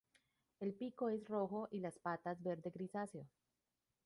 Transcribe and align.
El 0.59 0.73
pico 0.73 1.09
es 1.09 1.27
rojo 1.27 1.67
y 1.69 1.79
las 1.79 1.99
patas 1.99 2.41
verde 2.41 2.71
grisáceo. 2.73 3.27